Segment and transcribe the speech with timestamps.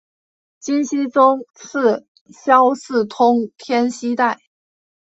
[0.59, 4.39] 金熙宗赐萧肄通天犀带。